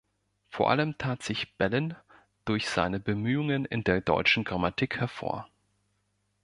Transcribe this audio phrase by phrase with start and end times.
[0.49, 1.95] Vor allem tat sich Bellin
[2.45, 5.47] durch seine Bemühungen in der deutschen Grammatik hervor.